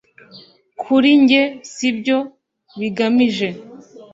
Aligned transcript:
kuri 0.81 1.09
njye 1.21 1.43
nibyo 1.79 2.17
bigamije. 2.79 3.47